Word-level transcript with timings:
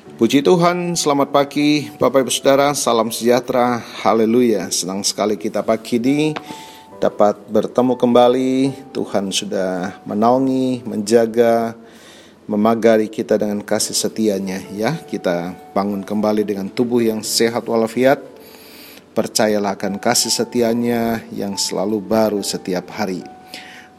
Puji 0.00 0.40
Tuhan, 0.40 0.96
selamat 0.96 1.28
pagi 1.28 1.92
Bapak 2.00 2.24
Ibu 2.24 2.32
Saudara, 2.32 2.72
salam 2.72 3.12
sejahtera, 3.12 3.84
haleluya. 4.00 4.72
Senang 4.72 5.04
sekali 5.04 5.36
kita 5.36 5.60
pagi 5.60 6.00
ini 6.00 6.32
dapat 6.96 7.36
bertemu 7.52 8.00
kembali. 8.00 8.52
Tuhan 8.96 9.28
sudah 9.28 10.00
menaungi, 10.08 10.88
menjaga, 10.88 11.76
memagari 12.48 13.12
kita 13.12 13.36
dengan 13.36 13.60
kasih 13.60 13.92
setianya 13.92 14.64
ya. 14.72 14.96
Kita 14.96 15.52
bangun 15.76 16.00
kembali 16.00 16.48
dengan 16.48 16.72
tubuh 16.72 17.04
yang 17.04 17.20
sehat 17.20 17.68
walafiat. 17.68 18.24
Percayalah 19.12 19.76
akan 19.76 20.00
kasih 20.00 20.32
setianya 20.32 21.28
yang 21.28 21.60
selalu 21.60 22.00
baru 22.00 22.40
setiap 22.40 22.88
hari. 22.96 23.20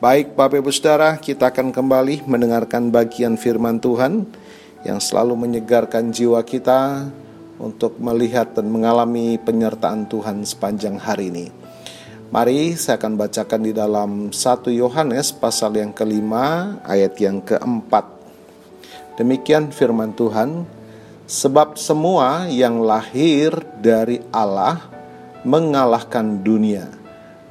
Baik 0.01 0.33
Bapak 0.33 0.65
Ibu 0.65 0.73
Saudara, 0.73 1.21
kita 1.21 1.53
akan 1.53 1.69
kembali 1.69 2.25
mendengarkan 2.25 2.89
bagian 2.89 3.37
firman 3.37 3.77
Tuhan 3.77 4.40
yang 4.81 4.97
selalu 4.97 5.37
menyegarkan 5.37 6.09
jiwa 6.09 6.41
kita 6.41 7.09
untuk 7.61 8.01
melihat 8.01 8.57
dan 8.57 8.73
mengalami 8.73 9.37
penyertaan 9.37 10.09
Tuhan 10.09 10.41
sepanjang 10.41 10.97
hari 10.97 11.29
ini. 11.29 11.47
Mari 12.31 12.79
saya 12.79 12.95
akan 12.95 13.19
bacakan 13.19 13.61
di 13.61 13.75
dalam 13.75 14.11
1 14.31 14.71
Yohanes 14.71 15.35
pasal 15.35 15.75
yang 15.75 15.91
kelima 15.91 16.79
ayat 16.87 17.19
yang 17.19 17.43
keempat. 17.43 18.07
Demikian 19.19 19.75
firman 19.75 20.15
Tuhan, 20.15 20.63
sebab 21.27 21.75
semua 21.75 22.47
yang 22.47 22.79
lahir 22.79 23.51
dari 23.83 24.23
Allah 24.31 24.79
mengalahkan 25.43 26.39
dunia. 26.39 26.87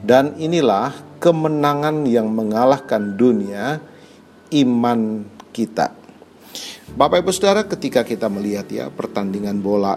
Dan 0.01 0.33
inilah 0.41 0.97
kemenangan 1.21 2.09
yang 2.09 2.33
mengalahkan 2.33 3.21
dunia, 3.21 3.85
iman 4.49 5.29
kita. 5.53 6.00
Bapak 6.91 7.23
Ibu 7.23 7.31
Saudara 7.31 7.63
ketika 7.63 8.03
kita 8.03 8.27
melihat 8.27 8.67
ya 8.67 8.91
pertandingan 8.91 9.63
bola 9.63 9.95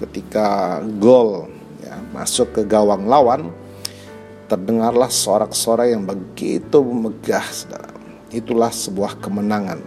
ketika 0.00 0.80
gol 0.96 1.52
ya, 1.84 2.00
masuk 2.16 2.56
ke 2.56 2.62
gawang 2.64 3.04
lawan 3.04 3.52
terdengarlah 4.48 5.12
sorak-sorai 5.12 5.92
yang 5.92 6.08
begitu 6.08 6.80
megah 6.80 7.44
Saudara. 7.44 7.92
Itulah 8.32 8.72
sebuah 8.72 9.20
kemenangan. 9.20 9.84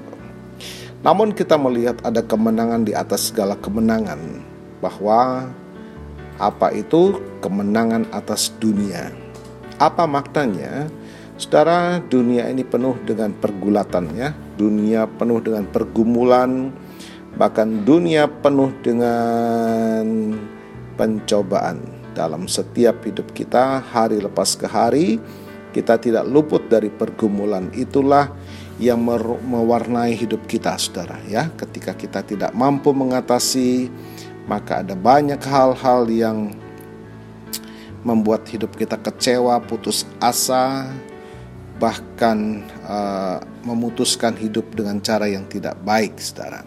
Namun 1.02 1.34
kita 1.34 1.58
melihat 1.58 1.98
ada 2.06 2.22
kemenangan 2.22 2.86
di 2.86 2.94
atas 2.94 3.34
segala 3.34 3.58
kemenangan 3.58 4.20
bahwa 4.78 5.50
apa 6.38 6.70
itu 6.70 7.18
kemenangan 7.42 8.06
atas 8.14 8.54
dunia. 8.62 9.10
Apa 9.82 10.06
maknanya? 10.06 10.86
Saudara, 11.36 11.98
dunia 11.98 12.46
ini 12.46 12.62
penuh 12.62 12.94
dengan 13.04 13.34
pergulatan 13.34 14.06
ya. 14.14 14.32
Dunia 14.54 15.10
penuh 15.10 15.42
dengan 15.42 15.66
pergumulan, 15.66 16.70
bahkan 17.34 17.82
dunia 17.82 18.30
penuh 18.30 18.70
dengan 18.86 20.06
pencobaan. 20.94 21.82
Dalam 22.14 22.46
setiap 22.46 23.02
hidup 23.10 23.34
kita, 23.34 23.82
hari 23.82 24.22
lepas 24.22 24.54
ke 24.54 24.70
hari, 24.70 25.18
kita 25.74 25.98
tidak 25.98 26.30
luput 26.30 26.70
dari 26.70 26.94
pergumulan. 26.94 27.74
Itulah 27.74 28.30
yang 28.78 29.02
mewarnai 29.50 30.14
hidup 30.14 30.46
kita, 30.46 30.78
Saudara, 30.78 31.18
ya. 31.26 31.50
Ketika 31.58 31.98
kita 31.98 32.22
tidak 32.22 32.54
mampu 32.54 32.94
mengatasi, 32.94 33.90
maka 34.46 34.86
ada 34.86 34.94
banyak 34.94 35.42
hal-hal 35.42 36.06
yang 36.14 36.54
membuat 38.06 38.46
hidup 38.52 38.78
kita 38.78 39.00
kecewa, 39.00 39.58
putus 39.66 40.06
asa, 40.22 40.86
bahkan 41.84 42.64
uh, 42.88 43.44
memutuskan 43.68 44.40
hidup 44.40 44.72
dengan 44.72 45.04
cara 45.04 45.28
yang 45.28 45.44
tidak 45.52 45.76
baik, 45.84 46.16
saudara. 46.16 46.64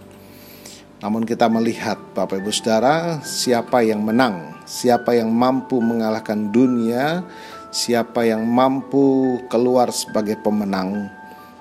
Namun 1.01 1.25
kita 1.25 1.49
melihat 1.49 1.97
Bapak 2.13 2.45
Ibu 2.45 2.53
Saudara, 2.53 3.25
siapa 3.25 3.81
yang 3.81 4.05
menang, 4.05 4.61
siapa 4.69 5.17
yang 5.17 5.33
mampu 5.33 5.81
mengalahkan 5.81 6.53
dunia, 6.53 7.25
siapa 7.73 8.29
yang 8.29 8.45
mampu 8.45 9.41
keluar 9.49 9.89
sebagai 9.89 10.37
pemenang. 10.45 11.09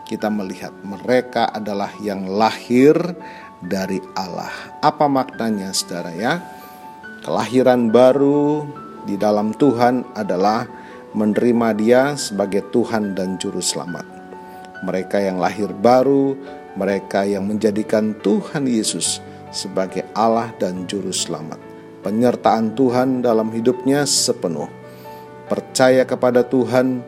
Kita 0.04 0.28
melihat 0.28 0.76
mereka 0.84 1.48
adalah 1.48 1.96
yang 2.04 2.28
lahir 2.28 2.96
dari 3.64 4.04
Allah. 4.20 4.52
Apa 4.84 5.08
maknanya 5.08 5.72
Saudara 5.72 6.12
ya? 6.12 6.44
Kelahiran 7.24 7.88
baru 7.88 8.68
di 9.08 9.16
dalam 9.16 9.56
Tuhan 9.56 10.04
adalah 10.14 10.85
menerima 11.16 11.68
Dia 11.80 12.20
sebagai 12.20 12.62
Tuhan 12.76 13.16
dan 13.16 13.40
Juru 13.40 13.64
Selamat. 13.64 14.04
Mereka 14.84 15.24
yang 15.24 15.40
lahir 15.40 15.72
baru, 15.72 16.36
mereka 16.76 17.24
yang 17.24 17.48
menjadikan 17.48 18.12
Tuhan 18.20 18.68
Yesus 18.68 19.24
sebagai 19.56 20.04
Allah 20.12 20.52
dan 20.60 20.84
Juru 20.84 21.16
Selamat. 21.16 21.58
Penyertaan 22.04 22.76
Tuhan 22.76 23.24
dalam 23.24 23.50
hidupnya 23.50 24.04
sepenuh. 24.04 24.68
Percaya 25.48 26.04
kepada 26.04 26.44
Tuhan, 26.44 27.00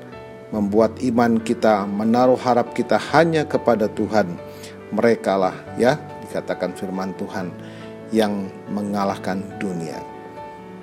membuat 0.55 0.97
iman 1.03 1.37
kita, 1.43 1.83
menaruh 1.83 2.39
harap 2.39 2.71
kita 2.71 2.95
hanya 3.11 3.43
kepada 3.43 3.91
Tuhan. 3.91 4.39
Mereka 4.95 5.35
lah 5.35 5.53
ya, 5.75 5.99
dikatakan 6.23 6.71
firman 6.73 7.11
Tuhan, 7.19 7.51
yang 8.15 8.47
mengalahkan 8.71 9.43
dunia. 9.59 9.99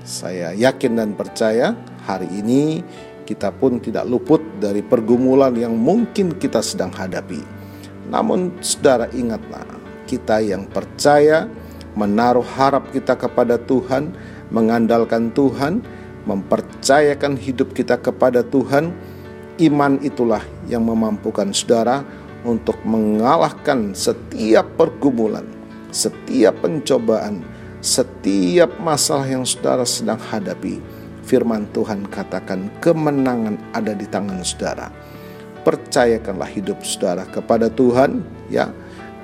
Saya 0.05 0.53
yakin 0.53 1.01
dan 1.01 1.17
percaya 1.17 1.73
hari 2.05 2.29
ini 2.29 2.85
kita 3.25 3.51
pun 3.51 3.81
tidak 3.81 4.05
luput 4.05 4.41
dari 4.61 4.85
pergumulan 4.85 5.57
yang 5.57 5.75
mungkin 5.75 6.37
kita 6.37 6.61
sedang 6.61 6.93
hadapi. 6.93 7.41
Namun, 8.13 8.61
saudara, 8.61 9.09
ingatlah, 9.17 9.65
kita 10.05 10.45
yang 10.45 10.69
percaya 10.69 11.49
menaruh 11.97 12.45
harap 12.45 12.93
kita 12.93 13.17
kepada 13.17 13.57
Tuhan, 13.57 14.13
mengandalkan 14.53 15.33
Tuhan, 15.33 15.81
mempercayakan 16.29 17.41
hidup 17.41 17.73
kita 17.73 17.97
kepada 17.97 18.45
Tuhan. 18.45 18.93
Iman 19.57 20.03
itulah 20.03 20.43
yang 20.69 20.85
memampukan 20.85 21.55
saudara 21.55 22.05
untuk 22.45 22.77
mengalahkan 22.85 23.97
setiap 23.97 24.67
pergumulan, 24.77 25.47
setiap 25.95 26.59
pencobaan, 26.61 27.41
setiap 27.81 28.69
masalah 28.83 29.31
yang 29.31 29.47
saudara 29.47 29.87
sedang 29.87 30.19
hadapi 30.19 30.83
firman 31.25 31.65
Tuhan 31.73 32.05
katakan 32.13 32.69
kemenangan 32.85 33.57
ada 33.73 33.97
di 33.97 34.05
tangan 34.05 34.45
saudara. 34.45 34.93
Percayakanlah 35.65 36.49
hidup 36.53 36.85
saudara 36.85 37.25
kepada 37.25 37.73
Tuhan, 37.73 38.21
ya. 38.53 38.69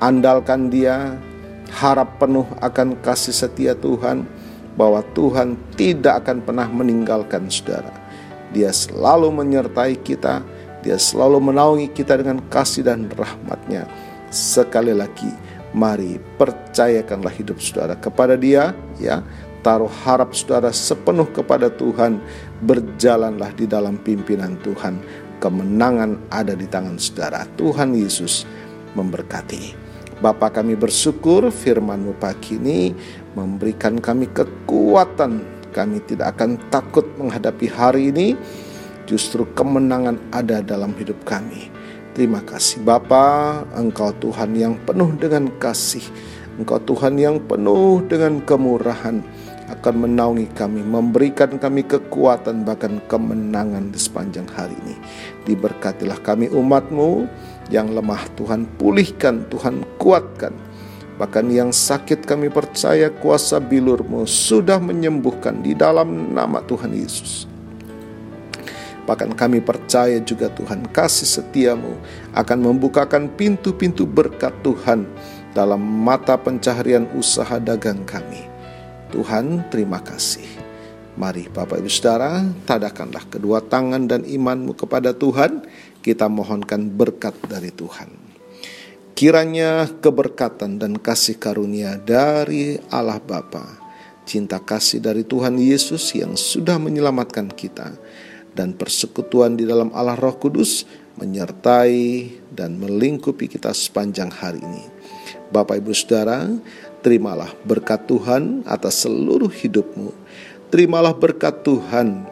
Andalkan 0.00 0.72
Dia, 0.72 1.20
harap 1.76 2.16
penuh 2.16 2.48
akan 2.64 2.96
kasih 3.04 3.36
setia 3.36 3.76
Tuhan 3.76 4.24
bahwa 4.74 5.04
Tuhan 5.12 5.60
tidak 5.76 6.24
akan 6.24 6.40
pernah 6.40 6.64
meninggalkan 6.72 7.52
saudara. 7.52 7.92
Dia 8.56 8.72
selalu 8.72 9.28
menyertai 9.28 10.00
kita, 10.00 10.40
dia 10.80 10.96
selalu 10.96 11.52
menaungi 11.52 11.92
kita 11.92 12.16
dengan 12.16 12.40
kasih 12.48 12.88
dan 12.88 13.12
rahmatnya. 13.12 13.84
Sekali 14.32 14.96
lagi, 14.96 15.28
mari 15.76 16.16
percayakanlah 16.40 17.30
hidup 17.36 17.60
saudara 17.60 17.94
kepada 18.00 18.40
dia, 18.40 18.72
ya 18.96 19.20
taruh 19.60 19.90
harap 20.04 20.32
saudara 20.36 20.72
sepenuh 20.72 21.28
kepada 21.30 21.68
Tuhan, 21.72 22.20
berjalanlah 22.64 23.52
di 23.56 23.64
dalam 23.68 24.00
pimpinan 24.00 24.56
Tuhan. 24.60 25.00
Kemenangan 25.40 26.28
ada 26.28 26.52
di 26.52 26.68
tangan 26.68 27.00
saudara. 27.00 27.48
Tuhan 27.56 27.96
Yesus 27.96 28.44
memberkati. 28.92 29.88
Bapa 30.20 30.52
kami 30.52 30.76
bersyukur 30.76 31.48
firman-Mu 31.48 32.12
pagi 32.20 32.60
ini 32.60 32.92
memberikan 33.32 33.96
kami 33.96 34.28
kekuatan. 34.28 35.64
Kami 35.72 36.02
tidak 36.04 36.36
akan 36.36 36.60
takut 36.68 37.08
menghadapi 37.16 37.66
hari 37.72 38.12
ini. 38.12 38.36
Justru 39.08 39.48
kemenangan 39.56 40.20
ada 40.28 40.60
dalam 40.60 40.92
hidup 41.00 41.24
kami. 41.24 41.72
Terima 42.12 42.44
kasih 42.44 42.84
Bapa, 42.84 43.62
Engkau 43.72 44.12
Tuhan 44.20 44.52
yang 44.52 44.76
penuh 44.84 45.14
dengan 45.16 45.48
kasih. 45.56 46.04
Engkau 46.60 46.76
Tuhan 46.84 47.16
yang 47.16 47.40
penuh 47.48 48.04
dengan 48.04 48.44
kemurahan 48.44 49.24
akan 49.80 49.96
menaungi 50.04 50.52
kami, 50.52 50.84
memberikan 50.84 51.56
kami 51.56 51.88
kekuatan 51.88 52.68
bahkan 52.68 53.00
kemenangan 53.08 53.88
di 53.88 53.96
sepanjang 53.96 54.44
hari 54.52 54.76
ini. 54.84 55.00
Diberkatilah 55.48 56.20
kami 56.20 56.52
umatmu 56.52 57.24
yang 57.72 57.88
lemah 57.88 58.28
Tuhan 58.36 58.68
pulihkan, 58.76 59.48
Tuhan 59.48 59.80
kuatkan. 59.96 60.52
Bahkan 61.16 61.48
yang 61.48 61.72
sakit 61.72 62.28
kami 62.28 62.52
percaya 62.52 63.08
kuasa 63.08 63.56
bilurmu 63.56 64.28
sudah 64.28 64.76
menyembuhkan 64.76 65.64
di 65.64 65.72
dalam 65.72 66.36
nama 66.36 66.60
Tuhan 66.60 66.92
Yesus. 66.92 67.48
Bahkan 69.08 69.32
kami 69.32 69.64
percaya 69.64 70.20
juga 70.20 70.52
Tuhan 70.52 70.92
kasih 70.92 71.40
setiamu 71.40 71.96
akan 72.36 72.58
membukakan 72.68 73.32
pintu-pintu 73.32 74.04
berkat 74.04 74.52
Tuhan 74.60 75.08
dalam 75.56 75.80
mata 75.80 76.36
pencaharian 76.36 77.08
usaha 77.16 77.56
dagang 77.56 78.04
kami. 78.04 78.59
Tuhan 79.10 79.68
terima 79.68 79.98
kasih. 80.00 80.46
Mari 81.18 81.50
Bapak 81.50 81.82
Ibu 81.82 81.90
Saudara, 81.90 82.40
tadakanlah 82.64 83.26
kedua 83.26 83.60
tangan 83.60 84.06
dan 84.06 84.22
imanmu 84.24 84.78
kepada 84.78 85.12
Tuhan. 85.12 85.66
Kita 86.00 86.30
mohonkan 86.30 86.88
berkat 86.88 87.36
dari 87.44 87.68
Tuhan. 87.74 88.08
Kiranya 89.12 89.84
keberkatan 90.00 90.80
dan 90.80 90.96
kasih 90.96 91.36
karunia 91.36 92.00
dari 92.00 92.80
Allah 92.88 93.20
Bapa, 93.20 93.76
cinta 94.24 94.56
kasih 94.56 95.04
dari 95.04 95.26
Tuhan 95.28 95.60
Yesus 95.60 96.16
yang 96.16 96.40
sudah 96.40 96.80
menyelamatkan 96.80 97.52
kita, 97.52 98.00
dan 98.56 98.72
persekutuan 98.72 99.60
di 99.60 99.68
dalam 99.68 99.92
Allah 99.92 100.16
Roh 100.16 100.40
Kudus 100.40 100.88
menyertai 101.20 102.32
dan 102.48 102.80
melingkupi 102.80 103.44
kita 103.44 103.76
sepanjang 103.76 104.32
hari 104.32 104.64
ini. 104.64 104.89
Bapak 105.50 105.82
Ibu 105.82 105.90
Saudara, 105.90 106.46
terimalah 107.02 107.50
berkat 107.66 108.06
Tuhan 108.06 108.62
atas 108.70 109.02
seluruh 109.02 109.50
hidupmu. 109.50 110.14
Terimalah 110.70 111.10
berkat 111.10 111.66
Tuhan 111.66 112.22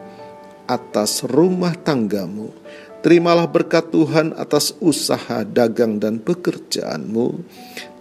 atas 0.63 1.27
rumah 1.27 1.75
tanggamu. 1.75 2.55
Terimalah 2.99 3.47
berkat 3.47 3.91
Tuhan 3.91 4.35
atas 4.35 4.75
usaha 4.79 5.43
dagang 5.43 5.99
dan 5.99 6.19
pekerjaanmu. 6.19 7.43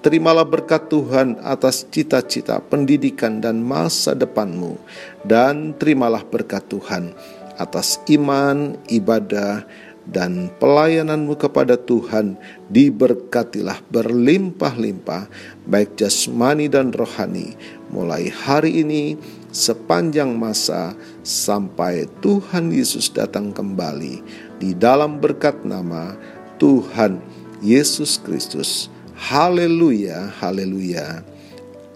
Terimalah 0.03 0.47
berkat 0.47 0.87
Tuhan 0.91 1.38
atas 1.43 1.87
cita-cita 1.91 2.62
pendidikan 2.62 3.43
dan 3.43 3.59
masa 3.62 4.14
depanmu. 4.14 4.79
Dan 5.26 5.75
terimalah 5.75 6.23
berkat 6.23 6.67
Tuhan 6.71 7.14
atas 7.59 7.99
iman, 8.06 8.79
ibadah, 8.87 9.67
dan 10.09 10.49
pelayananmu 10.57 11.37
kepada 11.37 11.77
Tuhan 11.77 12.41
diberkatilah 12.73 13.85
berlimpah-limpah 13.93 15.29
baik 15.69 16.01
jasmani 16.01 16.67
dan 16.73 16.97
rohani 16.97 17.55
mulai 17.93 18.33
hari 18.33 18.81
ini 18.85 19.21
sepanjang 19.53 20.33
masa 20.37 20.97
sampai 21.25 22.09
Tuhan 22.25 22.73
Yesus 22.73 23.13
datang 23.13 23.53
kembali 23.53 24.21
di 24.61 24.73
dalam 24.77 25.21
berkat 25.21 25.65
nama 25.65 26.17
Tuhan 26.59 27.23
Yesus 27.63 28.19
Kristus. 28.21 28.91
Haleluya, 29.19 30.31
haleluya. 30.39 31.27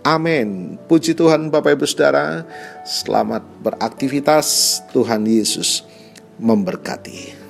Amin. 0.02 0.74
Puji 0.90 1.14
Tuhan 1.14 1.46
Bapak 1.46 1.78
Ibu 1.78 1.86
Saudara. 1.86 2.42
Selamat 2.82 3.46
beraktivitas. 3.62 4.82
Tuhan 4.90 5.22
Yesus 5.22 5.86
memberkati. 6.42 7.41